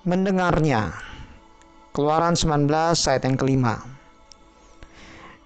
[0.00, 0.96] mendengarnya.
[1.92, 2.72] Keluaran 19
[3.04, 3.84] ayat yang kelima.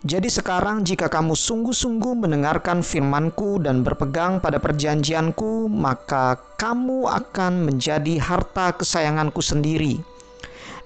[0.05, 8.21] Jadi sekarang jika kamu sungguh-sungguh mendengarkan firmanku dan berpegang pada perjanjianku, maka kamu akan menjadi
[8.21, 9.99] harta kesayanganku sendiri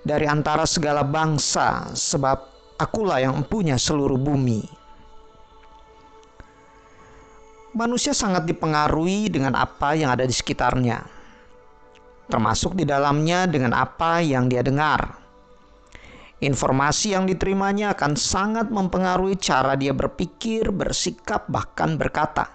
[0.06, 2.38] dari antara segala bangsa, sebab
[2.78, 4.62] akulah yang mempunyai seluruh bumi.
[7.74, 11.17] Manusia sangat dipengaruhi dengan apa yang ada di sekitarnya,
[12.28, 15.18] termasuk di dalamnya dengan apa yang dia dengar
[16.38, 22.46] Informasi yang diterimanya akan sangat mempengaruhi cara dia berpikir, bersikap, bahkan berkata.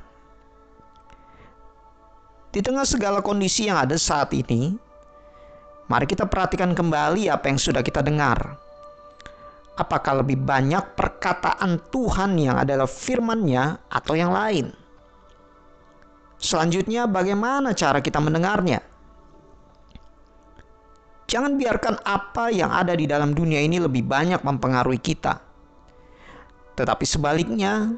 [2.56, 4.72] Di tengah segala kondisi yang ada saat ini,
[5.92, 8.56] mari kita perhatikan kembali apa yang sudah kita dengar.
[9.76, 14.72] Apakah lebih banyak perkataan Tuhan yang adalah firman-Nya atau yang lain?
[16.40, 18.93] Selanjutnya, bagaimana cara kita mendengarnya?
[21.28, 25.40] Jangan biarkan apa yang ada di dalam dunia ini lebih banyak mempengaruhi kita.
[26.74, 27.96] Tetapi sebaliknya,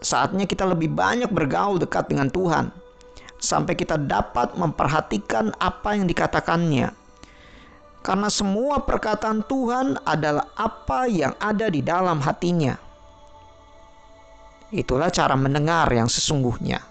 [0.00, 2.70] saatnya kita lebih banyak bergaul dekat dengan Tuhan
[3.42, 6.94] sampai kita dapat memperhatikan apa yang dikatakannya.
[8.02, 12.74] Karena semua perkataan Tuhan adalah apa yang ada di dalam hatinya.
[14.74, 16.82] Itulah cara mendengar yang sesungguhnya.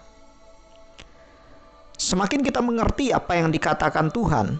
[2.00, 4.56] Semakin kita mengerti apa yang dikatakan Tuhan,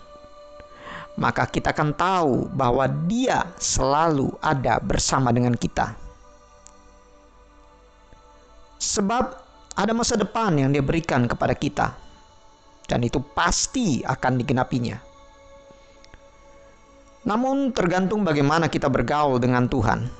[1.16, 5.92] maka kita akan tahu bahwa Dia selalu ada bersama dengan kita.
[8.80, 9.24] Sebab
[9.77, 11.94] ada masa depan yang Dia berikan kepada kita,
[12.88, 14.98] dan itu pasti akan digenapinya.
[17.22, 20.10] Namun, tergantung bagaimana kita bergaul dengan Tuhan.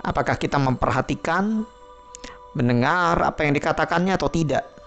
[0.00, 1.60] Apakah kita memperhatikan,
[2.56, 4.79] mendengar apa yang dikatakannya, atau tidak?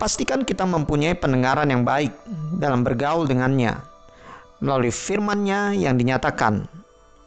[0.00, 2.16] Pastikan kita mempunyai pendengaran yang baik
[2.56, 3.76] dalam bergaul dengannya
[4.64, 6.64] melalui firman-Nya yang dinyatakan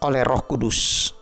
[0.02, 1.14] oleh Roh Kudus.